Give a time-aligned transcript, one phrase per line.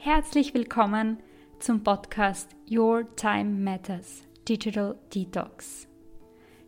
[0.00, 1.18] Herzlich willkommen
[1.58, 5.88] zum Podcast Your Time Matters Digital Detox.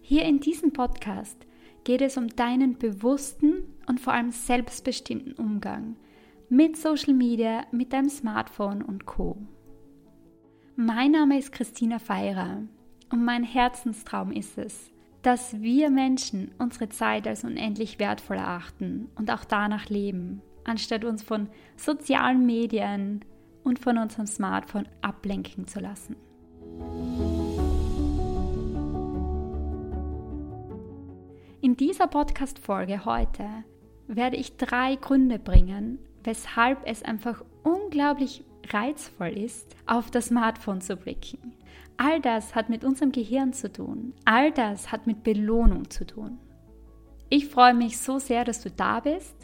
[0.01, 1.47] Hier in diesem Podcast
[1.85, 5.95] geht es um deinen bewussten und vor allem selbstbestimmten Umgang
[6.49, 9.39] mit Social Media, mit deinem Smartphone und Co.
[10.75, 12.65] Mein Name ist Christina Feirer
[13.13, 14.91] und mein Herzenstraum ist es,
[15.23, 21.23] dass wir Menschen unsere Zeit als unendlich wertvoll erachten und auch danach leben anstatt uns
[21.23, 23.25] von sozialen Medien
[23.65, 26.17] und von unserem Smartphone ablenken zu lassen.
[31.61, 33.47] In dieser Podcast-Folge heute
[34.07, 40.97] werde ich drei Gründe bringen, weshalb es einfach unglaublich reizvoll ist, auf das Smartphone zu
[40.97, 41.55] blicken.
[41.97, 44.15] All das hat mit unserem Gehirn zu tun.
[44.25, 46.39] All das hat mit Belohnung zu tun.
[47.29, 49.40] Ich freue mich so sehr, dass du da bist.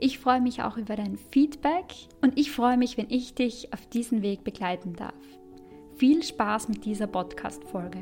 [0.00, 3.84] Ich freue mich auch über dein Feedback und ich freue mich, wenn ich dich auf
[3.86, 5.12] diesen Weg begleiten darf.
[5.96, 7.98] Viel Spaß mit dieser Podcast-Folge.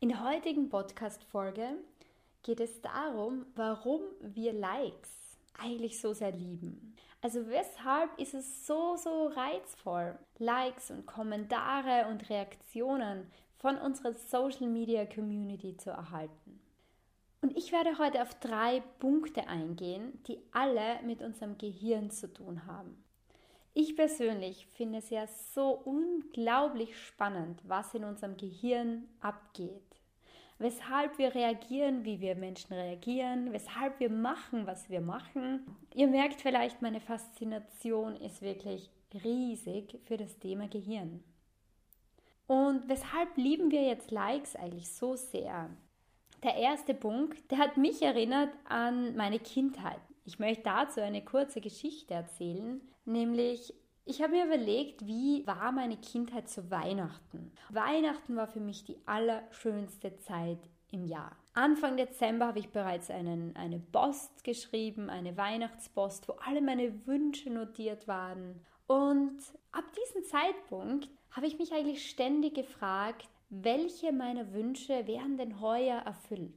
[0.00, 1.76] In der heutigen Podcast-Folge
[2.42, 5.10] geht es darum, warum wir Likes
[5.58, 6.93] eigentlich so sehr lieben.
[7.24, 14.68] Also weshalb ist es so, so reizvoll, Likes und Kommentare und Reaktionen von unserer Social
[14.68, 16.60] Media Community zu erhalten?
[17.40, 22.66] Und ich werde heute auf drei Punkte eingehen, die alle mit unserem Gehirn zu tun
[22.66, 23.02] haben.
[23.72, 30.03] Ich persönlich finde es ja so unglaublich spannend, was in unserem Gehirn abgeht
[30.58, 35.66] weshalb wir reagieren, wie wir Menschen reagieren, weshalb wir machen, was wir machen.
[35.94, 38.90] Ihr merkt vielleicht, meine Faszination ist wirklich
[39.24, 41.22] riesig für das Thema Gehirn.
[42.46, 45.70] Und weshalb lieben wir jetzt Likes eigentlich so sehr?
[46.42, 50.00] Der erste Punkt, der hat mich erinnert an meine Kindheit.
[50.26, 53.72] Ich möchte dazu eine kurze Geschichte erzählen, nämlich
[54.06, 57.52] ich habe mir überlegt, wie war meine Kindheit zu Weihnachten.
[57.70, 60.58] Weihnachten war für mich die allerschönste Zeit
[60.90, 61.36] im Jahr.
[61.54, 67.48] Anfang Dezember habe ich bereits einen, eine Post geschrieben, eine Weihnachtspost, wo alle meine Wünsche
[67.48, 68.60] notiert waren.
[68.86, 69.38] Und
[69.72, 76.00] ab diesem Zeitpunkt habe ich mich eigentlich ständig gefragt, welche meiner Wünsche wären denn heuer
[76.00, 76.52] erfüllt?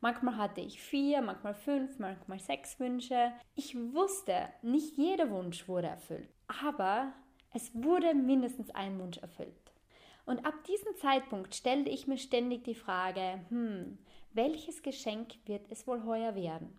[0.00, 3.32] Manchmal hatte ich vier, manchmal fünf, manchmal sechs Wünsche.
[3.54, 6.28] Ich wusste, nicht jeder Wunsch wurde erfüllt
[6.64, 7.12] aber
[7.52, 9.72] es wurde mindestens ein Wunsch erfüllt.
[10.24, 13.98] Und ab diesem Zeitpunkt stellte ich mir ständig die Frage, hm,
[14.32, 16.78] welches Geschenk wird es wohl heuer werden?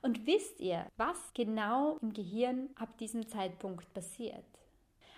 [0.00, 4.44] Und wisst ihr, was genau im Gehirn ab diesem Zeitpunkt passiert?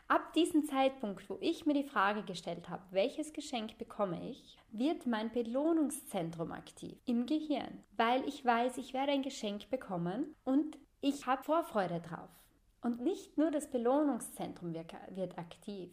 [0.09, 5.07] Ab diesem Zeitpunkt, wo ich mir die Frage gestellt habe, welches Geschenk bekomme ich, wird
[5.07, 11.27] mein Belohnungszentrum aktiv im Gehirn, weil ich weiß, ich werde ein Geschenk bekommen und ich
[11.27, 12.44] habe Vorfreude drauf.
[12.85, 15.91] Und nicht nur das Belohnungszentrum wird aktiv,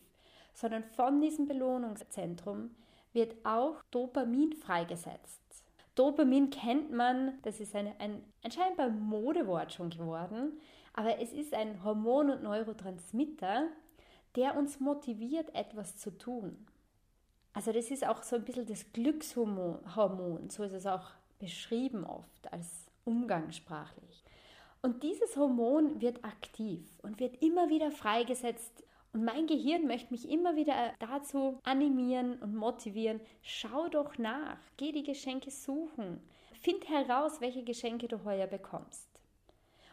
[0.54, 2.76] sondern von diesem Belohnungszentrum
[3.14, 5.64] wird auch Dopamin freigesetzt.
[5.96, 10.60] Dopamin kennt man, das ist eine, ein, ein scheinbar Modewort schon geworden,
[10.92, 13.70] aber es ist ein Hormon und Neurotransmitter,
[14.36, 16.68] der uns motiviert, etwas zu tun.
[17.54, 22.52] Also das ist auch so ein bisschen das Glückshormon, so ist es auch beschrieben oft
[22.52, 24.26] als umgangssprachlich.
[24.84, 28.84] Und dieses Hormon wird aktiv und wird immer wieder freigesetzt.
[29.14, 33.20] Und mein Gehirn möchte mich immer wieder dazu animieren und motivieren.
[33.44, 36.20] Schau doch nach, geh die Geschenke suchen.
[36.62, 39.08] Find heraus, welche Geschenke du heuer bekommst.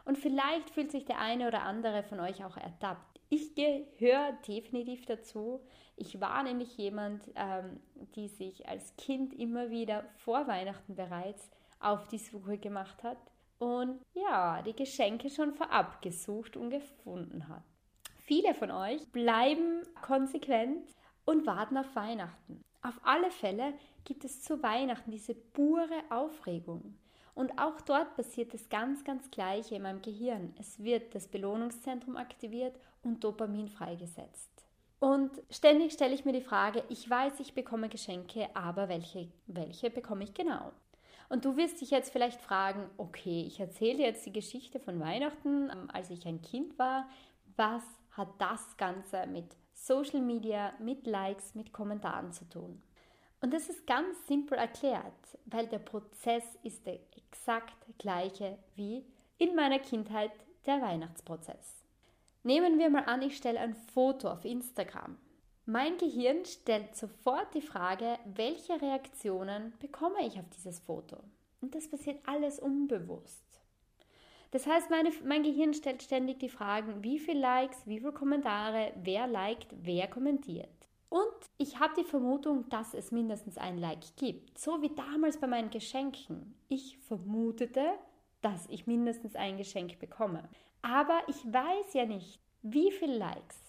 [0.07, 3.21] Und vielleicht fühlt sich der eine oder andere von euch auch ertappt.
[3.29, 5.61] Ich gehöre definitiv dazu.
[5.97, 7.81] Ich war nämlich jemand, ähm,
[8.15, 13.19] die sich als Kind immer wieder vor Weihnachten bereits auf die Suche gemacht hat
[13.59, 17.63] und ja, die Geschenke schon vorab gesucht und gefunden hat.
[18.25, 20.95] Viele von euch bleiben konsequent
[21.25, 22.63] und warten auf Weihnachten.
[22.83, 23.75] Auf alle Fälle
[24.05, 26.97] gibt es zu Weihnachten diese pure Aufregung.
[27.35, 30.55] Und auch dort passiert das ganz, ganz Gleiche in meinem Gehirn.
[30.59, 34.51] Es wird das Belohnungszentrum aktiviert und Dopamin freigesetzt.
[35.01, 39.91] Und ständig stelle ich mir die Frage, ich weiß, ich bekomme Geschenke, aber welche, welche
[39.91, 40.73] bekomme ich genau?
[41.29, 45.71] Und du wirst dich jetzt vielleicht fragen, okay, ich erzähle jetzt die Geschichte von Weihnachten,
[45.71, 47.09] ähm, als ich ein Kind war.
[47.57, 47.83] Was
[48.13, 52.83] hat das Ganze mit Social Media, mit Likes, mit Kommentaren zu tun?
[53.41, 59.05] Und das ist ganz simpel erklärt, weil der Prozess ist der exakt gleiche wie
[59.37, 60.33] in meiner Kindheit
[60.67, 61.85] der Weihnachtsprozess.
[62.43, 65.17] Nehmen wir mal an, ich stelle ein Foto auf Instagram.
[65.71, 71.19] Mein Gehirn stellt sofort die Frage, welche Reaktionen bekomme ich auf dieses Foto?
[71.61, 73.45] Und das passiert alles unbewusst.
[74.51, 78.95] Das heißt, meine, mein Gehirn stellt ständig die Fragen, wie viele Likes, wie viele Kommentare,
[79.03, 80.89] wer liked, wer kommentiert.
[81.11, 84.57] Und ich habe die Vermutung, dass es mindestens ein Like gibt.
[84.57, 86.55] So wie damals bei meinen Geschenken.
[86.69, 87.93] Ich vermutete,
[88.41, 90.49] dass ich mindestens ein Geschenk bekomme.
[90.81, 93.68] Aber ich weiß ja nicht, wie viele Likes.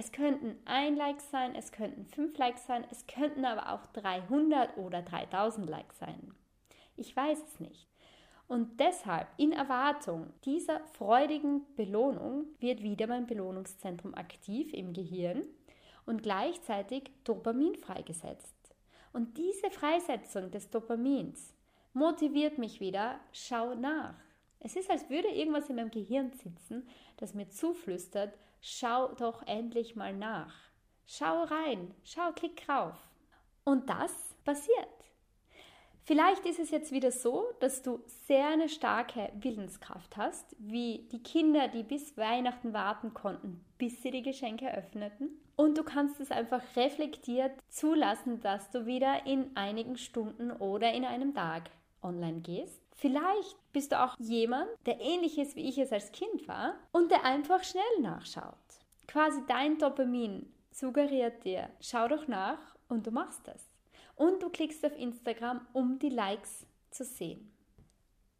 [0.00, 4.76] Es könnten ein Like sein, es könnten fünf Likes sein, es könnten aber auch 300
[4.76, 6.34] oder 3000 Likes sein.
[6.94, 7.88] Ich weiß es nicht.
[8.46, 15.42] Und deshalb, in Erwartung dieser freudigen Belohnung, wird wieder mein Belohnungszentrum aktiv im Gehirn
[16.06, 18.54] und gleichzeitig Dopamin freigesetzt.
[19.12, 21.54] Und diese Freisetzung des Dopamins
[21.92, 24.14] motiviert mich wieder, schau nach.
[24.60, 29.96] Es ist, als würde irgendwas in meinem Gehirn sitzen, das mir zuflüstert, schau doch endlich
[29.96, 30.54] mal nach.
[31.06, 32.96] Schau rein, schau, klick drauf.
[33.64, 34.12] Und das
[34.44, 34.88] passiert.
[36.08, 41.22] Vielleicht ist es jetzt wieder so, dass du sehr eine starke Willenskraft hast, wie die
[41.22, 45.28] Kinder, die bis Weihnachten warten konnten, bis sie die Geschenke öffneten.
[45.54, 51.04] Und du kannst es einfach reflektiert zulassen, dass du wieder in einigen Stunden oder in
[51.04, 51.70] einem Tag
[52.02, 52.87] online gehst.
[53.00, 57.12] Vielleicht bist du auch jemand, der ähnlich ist, wie ich es als Kind war und
[57.12, 58.56] der einfach schnell nachschaut.
[59.06, 62.58] Quasi dein Dopamin suggeriert dir, schau doch nach
[62.88, 63.70] und du machst es
[64.16, 67.52] und du klickst auf Instagram, um die Likes zu sehen.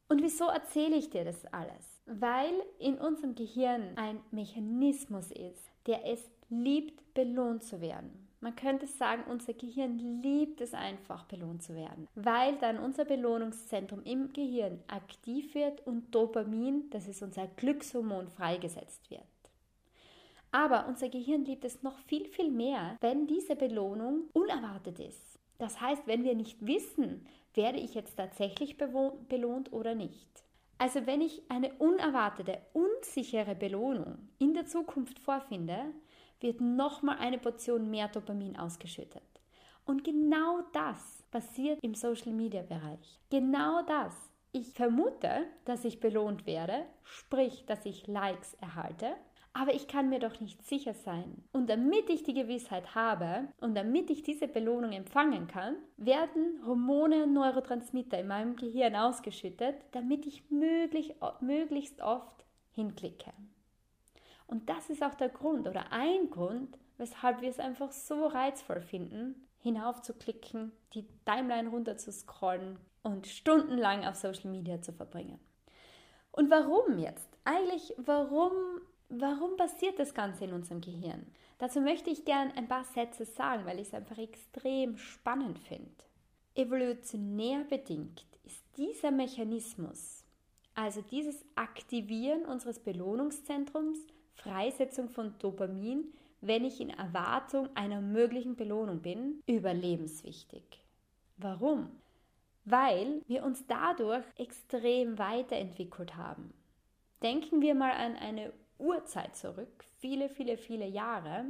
[0.08, 2.02] Und wieso erzähle ich dir das alles?
[2.06, 8.27] Weil in unserem Gehirn ein Mechanismus ist, der es liebt, belohnt zu werden.
[8.40, 14.04] Man könnte sagen, unser Gehirn liebt es einfach, belohnt zu werden, weil dann unser Belohnungszentrum
[14.04, 19.22] im Gehirn aktiv wird und Dopamin, das ist unser Glückshormon, freigesetzt wird.
[20.52, 25.38] Aber unser Gehirn liebt es noch viel, viel mehr, wenn diese Belohnung unerwartet ist.
[25.58, 30.44] Das heißt, wenn wir nicht wissen, werde ich jetzt tatsächlich belohnt oder nicht.
[30.78, 35.86] Also wenn ich eine unerwartete, unsichere Belohnung in der Zukunft vorfinde,
[36.40, 39.22] wird nochmal eine Portion mehr Dopamin ausgeschüttet.
[39.84, 43.20] Und genau das passiert im Social-Media-Bereich.
[43.30, 44.14] Genau das.
[44.52, 49.16] Ich vermute, dass ich belohnt werde, sprich, dass ich Likes erhalte
[49.58, 51.42] aber ich kann mir doch nicht sicher sein.
[51.52, 57.24] Und damit ich die Gewissheit habe und damit ich diese Belohnung empfangen kann, werden Hormone
[57.24, 63.32] und Neurotransmitter in meinem Gehirn ausgeschüttet, damit ich möglich, möglichst oft hinklicke.
[64.48, 68.80] Und das ist auch der Grund oder ein Grund, weshalb wir es einfach so reizvoll
[68.80, 75.38] finden, hinaufzuklicken, die Timeline runter zu scrollen und stundenlang auf Social Media zu verbringen.
[76.32, 77.28] Und warum jetzt?
[77.44, 78.52] Eigentlich, warum
[79.10, 81.26] Warum passiert das Ganze in unserem Gehirn?
[81.56, 85.90] Dazu möchte ich gern ein paar Sätze sagen, weil ich es einfach extrem spannend finde.
[86.54, 90.24] Evolutionär bedingt ist dieser Mechanismus,
[90.74, 93.98] also dieses Aktivieren unseres Belohnungszentrums,
[94.42, 96.04] Freisetzung von Dopamin,
[96.40, 100.62] wenn ich in Erwartung einer möglichen Belohnung bin, überlebenswichtig.
[101.36, 101.90] Warum?
[102.64, 106.52] Weil wir uns dadurch extrem weiterentwickelt haben.
[107.22, 111.46] Denken wir mal an eine Urzeit zurück, viele, viele, viele Jahre,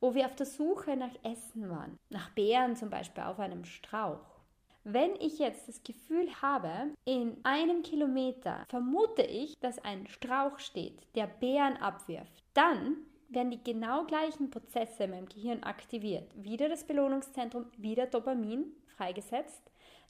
[0.00, 4.37] wo wir auf der Suche nach Essen waren, nach Beeren zum Beispiel auf einem Strauch.
[4.90, 6.72] Wenn ich jetzt das Gefühl habe,
[7.04, 12.96] in einem Kilometer vermute ich, dass ein Strauch steht, der Beeren abwirft, dann
[13.28, 16.32] werden die genau gleichen Prozesse in meinem Gehirn aktiviert.
[16.42, 18.64] Wieder das Belohnungszentrum, wieder Dopamin
[18.96, 19.60] freigesetzt,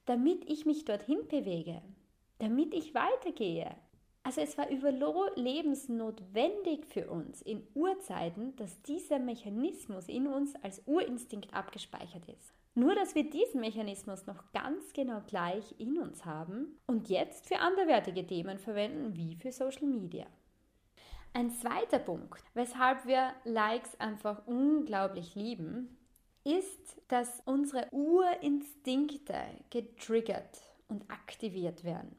[0.06, 1.82] damit ich mich dorthin bewege,
[2.38, 3.74] damit ich weitergehe,
[4.22, 11.52] also es war überlebensnotwendig für uns in Urzeiten, dass dieser Mechanismus in uns als Urinstinkt
[11.52, 12.54] abgespeichert ist.
[12.78, 17.58] Nur dass wir diesen Mechanismus noch ganz genau gleich in uns haben und jetzt für
[17.58, 20.26] anderwertige Themen verwenden, wie für Social Media.
[21.32, 25.98] Ein zweiter Punkt, weshalb wir Likes einfach unglaublich lieben,
[26.44, 32.14] ist, dass unsere Urinstinkte getriggert und aktiviert werden.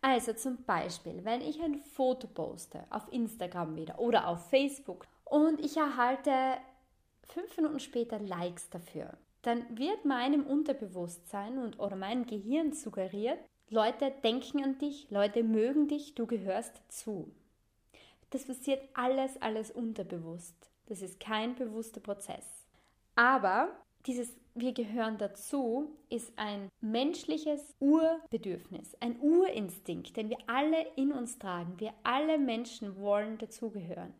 [0.00, 5.60] Also zum Beispiel, wenn ich ein Foto poste auf Instagram wieder oder auf Facebook und
[5.60, 6.56] ich erhalte
[7.24, 13.38] fünf Minuten später Likes dafür, dann wird meinem Unterbewusstsein und oder meinem Gehirn suggeriert,
[13.70, 17.30] Leute denken an dich, Leute mögen dich, du gehörst dazu.
[18.30, 20.54] Das passiert alles, alles unterbewusst.
[20.86, 22.66] Das ist kein bewusster Prozess.
[23.14, 23.70] Aber
[24.06, 31.38] dieses wir gehören dazu ist ein menschliches Urbedürfnis, ein Urinstinkt, den wir alle in uns
[31.38, 31.78] tragen.
[31.78, 34.12] Wir alle Menschen wollen dazugehören.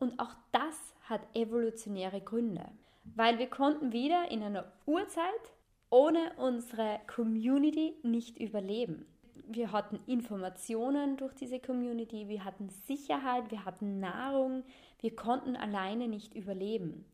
[0.00, 2.64] Und auch das hat evolutionäre Gründe,
[3.04, 5.54] weil wir konnten wieder in einer Urzeit
[5.90, 9.06] ohne unsere Community nicht überleben.
[9.46, 14.64] Wir hatten Informationen durch diese Community, wir hatten Sicherheit, wir hatten Nahrung,
[15.00, 17.04] wir konnten alleine nicht überleben.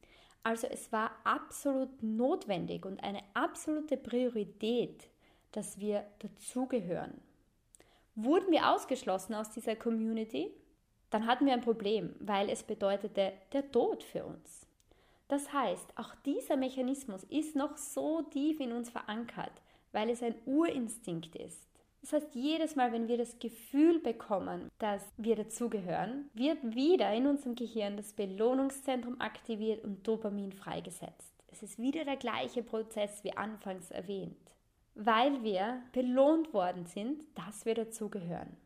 [0.42, 5.11] Also es war absolut notwendig und eine absolute Priorität,
[5.52, 7.20] dass wir dazugehören.
[8.14, 10.50] Wurden wir ausgeschlossen aus dieser Community,
[11.11, 14.69] dann hatten wir ein Problem, weil es bedeutete der Tod für uns.
[15.30, 19.52] Das heißt, auch dieser Mechanismus ist noch so tief in uns verankert,
[19.92, 21.68] weil es ein Urinstinkt ist.
[22.00, 27.28] Das heißt, jedes Mal, wenn wir das Gefühl bekommen, dass wir dazugehören, wird wieder in
[27.28, 31.32] unserem Gehirn das Belohnungszentrum aktiviert und Dopamin freigesetzt.
[31.46, 34.50] Es ist wieder der gleiche Prozess wie anfangs erwähnt,
[34.96, 38.56] weil wir belohnt worden sind, dass wir dazugehören.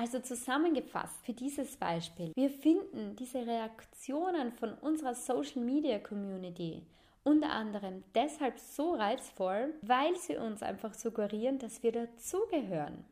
[0.00, 6.86] Also zusammengefasst für dieses Beispiel, wir finden diese Reaktionen von unserer Social Media Community
[7.22, 13.04] unter anderem deshalb so reizvoll, weil sie uns einfach suggerieren, dass wir dazugehören.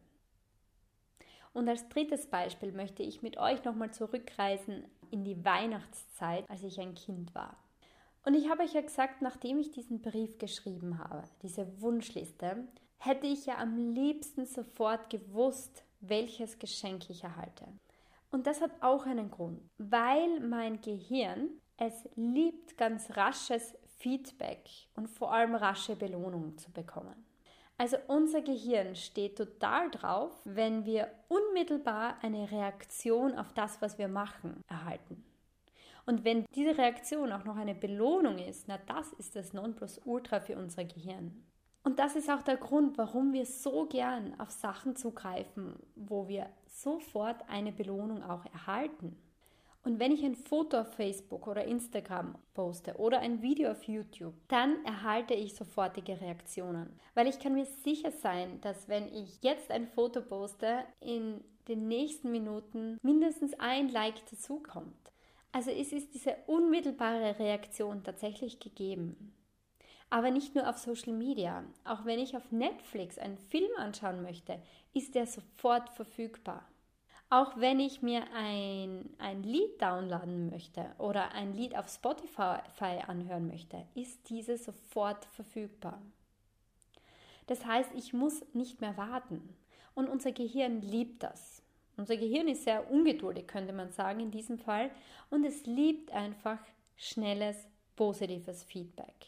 [1.53, 6.81] Und als drittes Beispiel möchte ich mit euch nochmal zurückreisen in die Weihnachtszeit, als ich
[6.81, 7.59] ein Kind war.
[8.25, 12.67] Und ich habe euch ja gesagt, nachdem ich diesen Brief geschrieben habe, diese Wunschliste,
[12.97, 17.67] hätte ich ja am liebsten sofort gewusst, welches Geschenk ich erhalte.
[18.31, 25.09] Und das hat auch einen Grund, weil mein Gehirn es liebt, ganz rasches Feedback und
[25.09, 27.25] vor allem rasche Belohnung zu bekommen.
[27.79, 34.09] Also unser Gehirn steht total drauf, wenn wir unmittelbar eine Reaktion auf das, was wir
[34.09, 35.25] machen, erhalten.
[36.05, 40.57] Und wenn diese Reaktion auch noch eine Belohnung ist, na das ist das Nonplusultra für
[40.57, 41.45] unser Gehirn.
[41.83, 46.51] Und das ist auch der Grund, warum wir so gern auf Sachen zugreifen, wo wir
[46.67, 49.17] sofort eine Belohnung auch erhalten.
[49.85, 54.35] Und wenn ich ein Foto auf Facebook oder Instagram poste oder ein Video auf YouTube,
[54.49, 56.99] dann erhalte ich sofortige Reaktionen.
[57.15, 61.89] Weil ich kann mir sicher sein, dass wenn ich jetzt ein Foto poste, in den
[61.89, 65.13] nächsten Minuten mindestens ein Like dazukommt.
[65.53, 69.33] Also es ist diese unmittelbare Reaktion tatsächlich gegeben.
[70.11, 71.65] Aber nicht nur auf Social Media.
[71.85, 74.61] Auch wenn ich auf Netflix einen Film anschauen möchte,
[74.95, 76.65] ist der sofort verfügbar.
[77.31, 83.49] Auch wenn ich mir ein, ein Lied downloaden möchte oder ein Lied auf Spotify anhören
[83.49, 86.01] möchte, ist dieses sofort verfügbar.
[87.47, 89.57] Das heißt, ich muss nicht mehr warten.
[89.95, 91.63] Und unser Gehirn liebt das.
[91.99, 94.91] Unser Gehirn ist sehr ungeduldig, könnte man sagen, in diesem Fall.
[95.29, 96.61] Und es liebt einfach
[96.97, 99.27] schnelles, positives Feedback.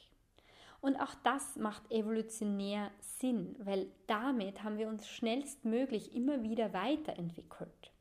[0.80, 7.92] Und auch das macht evolutionär Sinn, weil damit haben wir uns schnellstmöglich immer wieder weiterentwickelt.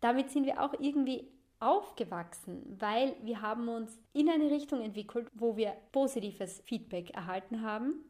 [0.00, 1.28] Damit sind wir auch irgendwie
[1.60, 8.02] aufgewachsen, weil wir haben uns in eine Richtung entwickelt, wo wir positives Feedback erhalten haben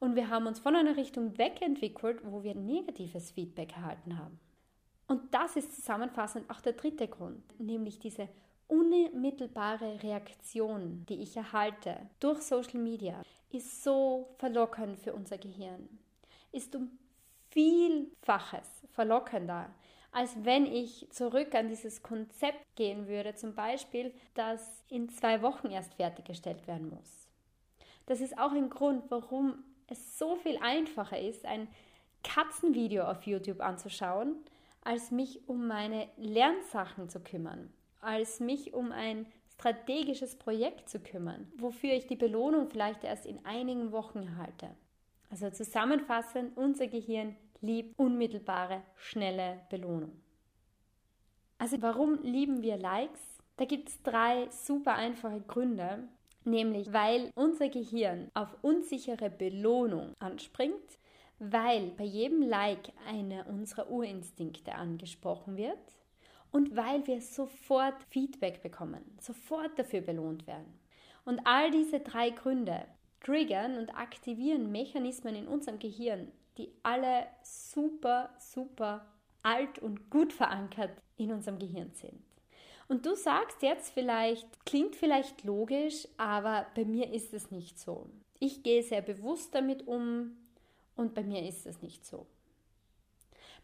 [0.00, 4.40] und wir haben uns von einer Richtung wegentwickelt, wo wir negatives Feedback erhalten haben.
[5.06, 8.28] Und das ist zusammenfassend auch der dritte Grund, nämlich diese
[8.68, 15.88] unmittelbare Reaktion, die ich erhalte durch Social Media, ist so verlockend für unser Gehirn.
[16.52, 16.98] Ist um
[17.50, 19.72] Vielfaches verlockender,
[20.10, 25.70] als wenn ich zurück an dieses Konzept gehen würde, zum Beispiel, das in zwei Wochen
[25.70, 27.28] erst fertiggestellt werden muss.
[28.06, 31.68] Das ist auch ein Grund, warum es so viel einfacher ist, ein
[32.22, 34.36] Katzenvideo auf YouTube anzuschauen,
[34.82, 37.72] als mich um meine Lernsachen zu kümmern
[38.04, 43.44] als mich um ein strategisches Projekt zu kümmern, wofür ich die Belohnung vielleicht erst in
[43.44, 44.70] einigen Wochen erhalte.
[45.30, 50.12] Also zusammenfassend, unser Gehirn liebt unmittelbare, schnelle Belohnung.
[51.58, 53.20] Also warum lieben wir Likes?
[53.56, 56.08] Da gibt es drei super einfache Gründe,
[56.44, 60.98] nämlich weil unser Gehirn auf unsichere Belohnung anspringt,
[61.38, 65.78] weil bei jedem Like einer unserer Urinstinkte angesprochen wird
[66.54, 70.78] und weil wir sofort Feedback bekommen, sofort dafür belohnt werden.
[71.24, 72.84] Und all diese drei Gründe
[73.20, 79.04] triggern und aktivieren Mechanismen in unserem Gehirn, die alle super, super
[79.42, 82.22] alt und gut verankert in unserem Gehirn sind.
[82.86, 88.08] Und du sagst jetzt vielleicht, klingt vielleicht logisch, aber bei mir ist es nicht so.
[88.38, 90.36] Ich gehe sehr bewusst damit um
[90.94, 92.28] und bei mir ist es nicht so.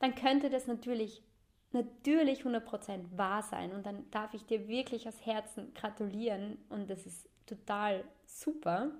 [0.01, 1.23] Dann könnte das natürlich
[1.73, 3.73] natürlich 100% wahr sein.
[3.73, 8.93] Und dann darf ich dir wirklich aus Herzen gratulieren und das ist total super.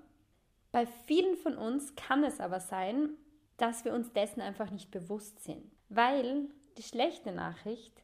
[0.71, 3.09] Bei vielen von uns kann es aber sein,
[3.57, 5.63] dass wir uns dessen einfach nicht bewusst sind.
[5.89, 8.03] Weil die schlechte Nachricht,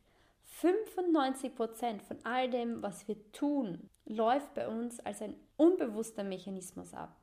[0.62, 7.16] 95% von all dem, was wir tun, läuft bei uns als ein unbewusster Mechanismus ab.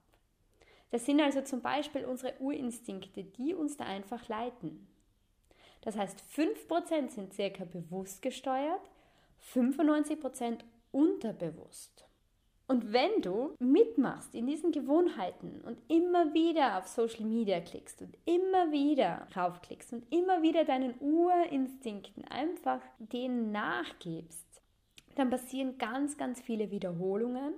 [0.90, 4.86] Das sind also zum Beispiel unsere Urinstinkte, die uns da einfach leiten.
[5.84, 8.80] Das heißt, 5% sind circa bewusst gesteuert,
[9.52, 10.60] 95%
[10.92, 12.06] unterbewusst.
[12.66, 18.16] Und wenn du mitmachst in diesen Gewohnheiten und immer wieder auf Social Media klickst und
[18.24, 24.62] immer wieder raufklickst und immer wieder deinen Urinstinkten einfach denen nachgibst,
[25.16, 27.52] dann passieren ganz, ganz viele Wiederholungen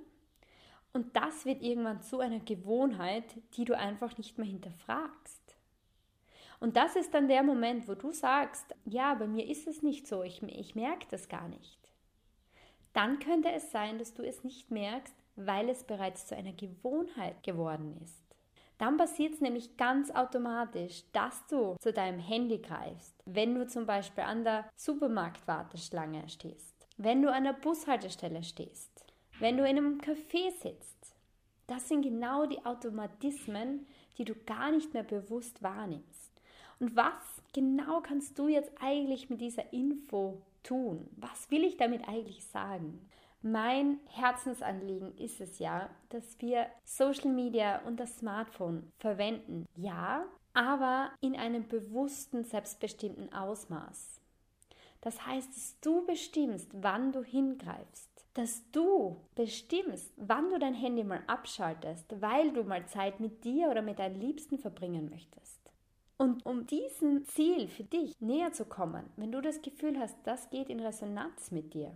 [0.92, 3.24] und das wird irgendwann zu einer Gewohnheit,
[3.56, 5.45] die du einfach nicht mehr hinterfragst.
[6.60, 10.06] Und das ist dann der Moment, wo du sagst, ja, bei mir ist es nicht
[10.06, 11.86] so, ich, ich merke das gar nicht
[12.96, 17.42] dann könnte es sein, dass du es nicht merkst, weil es bereits zu einer Gewohnheit
[17.42, 18.22] geworden ist.
[18.78, 23.84] Dann passiert es nämlich ganz automatisch, dass du zu deinem Handy greifst, wenn du zum
[23.84, 29.04] Beispiel an der Supermarktwarteschlange stehst, wenn du an der Bushaltestelle stehst,
[29.40, 31.14] wenn du in einem Café sitzt.
[31.66, 33.86] Das sind genau die Automatismen,
[34.16, 36.35] die du gar nicht mehr bewusst wahrnimmst.
[36.78, 41.08] Und was genau kannst du jetzt eigentlich mit dieser Info tun?
[41.16, 43.08] Was will ich damit eigentlich sagen?
[43.42, 49.66] Mein Herzensanliegen ist es ja, dass wir Social Media und das Smartphone verwenden.
[49.76, 54.20] Ja, aber in einem bewussten, selbstbestimmten Ausmaß.
[55.00, 58.10] Das heißt, dass du bestimmst, wann du hingreifst.
[58.34, 63.68] Dass du bestimmst, wann du dein Handy mal abschaltest, weil du mal Zeit mit dir
[63.70, 65.65] oder mit deinen Liebsten verbringen möchtest.
[66.18, 70.48] Und um diesem Ziel für dich näher zu kommen, wenn du das Gefühl hast, das
[70.48, 71.92] geht in Resonanz mit dir,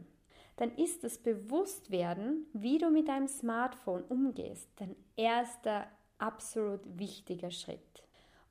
[0.57, 5.87] dann ist das Bewusstwerden, wie du mit deinem Smartphone umgehst, dein erster
[6.19, 7.81] absolut wichtiger Schritt.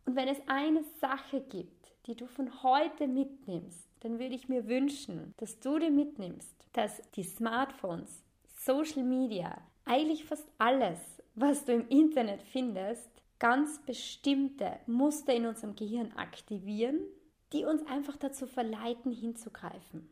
[0.05, 4.67] Und wenn es eine Sache gibt, die du von heute mitnimmst, dann würde ich mir
[4.67, 8.23] wünschen, dass du dir mitnimmst, dass die Smartphones,
[8.57, 10.99] Social Media, eigentlich fast alles,
[11.35, 16.99] was du im Internet findest, ganz bestimmte Muster in unserem Gehirn aktivieren,
[17.53, 20.09] die uns einfach dazu verleiten, hinzugreifen.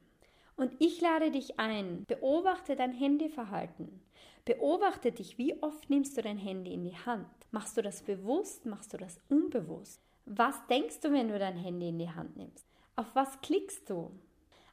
[0.56, 4.02] Und ich lade dich ein, beobachte dein Handyverhalten.
[4.44, 7.28] Beobachte dich, wie oft nimmst du dein Handy in die Hand?
[7.52, 8.66] Machst du das bewusst?
[8.66, 10.02] Machst du das unbewusst?
[10.26, 12.66] Was denkst du, wenn du dein Handy in die Hand nimmst?
[12.96, 14.10] Auf was klickst du?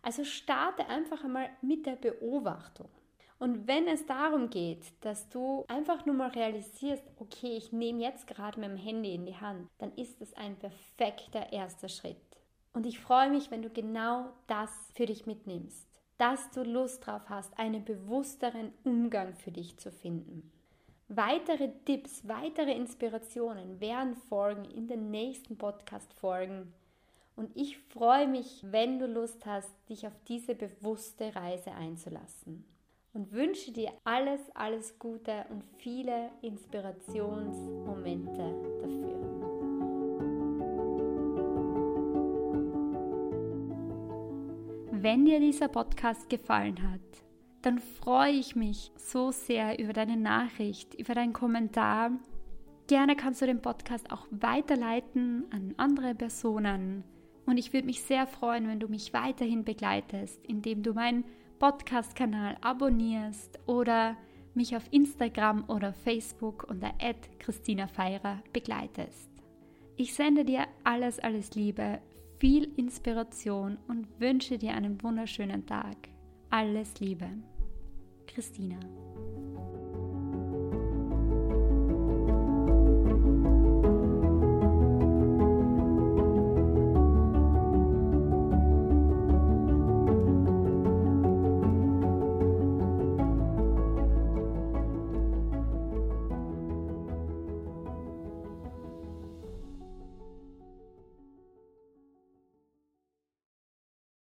[0.01, 2.89] Also starte einfach einmal mit der Beobachtung.
[3.45, 8.27] Und wenn es darum geht, dass du einfach nur mal realisierst, okay, ich nehme jetzt
[8.27, 12.17] gerade mein Handy in die Hand, dann ist es ein perfekter erster Schritt.
[12.73, 17.29] Und ich freue mich, wenn du genau das für dich mitnimmst, dass du Lust drauf
[17.29, 20.51] hast, einen bewussteren Umgang für dich zu finden.
[21.09, 26.73] Weitere Tipps, weitere Inspirationen werden folgen in den nächsten Podcast-Folgen.
[27.37, 32.65] Und ich freue mich, wenn du Lust hast, dich auf diese bewusste Reise einzulassen
[33.15, 39.15] und wünsche dir alles, alles Gute und viele Inspirationsmomente dafür.
[44.91, 47.01] Wenn dir dieser Podcast gefallen hat,
[47.63, 52.11] dann freue ich mich so sehr über deine Nachricht, über deinen Kommentar.
[52.89, 57.05] Gerne kannst du den Podcast auch weiterleiten an andere Personen.
[57.47, 61.25] Und ich würde mich sehr freuen, wenn du mich weiterhin begleitest, indem du meinen
[61.65, 64.19] Podcast-Kanal abonnierst oder
[64.53, 66.93] mich auf Instagram oder Facebook unter
[67.39, 69.31] Christina Feirer begleitest.
[69.97, 72.01] Ich sende dir alles, alles Liebe,
[72.39, 75.97] viel Inspiration und wünsche dir einen wunderschönen Tag.
[76.51, 77.31] Alles Liebe.
[78.27, 78.79] Christina.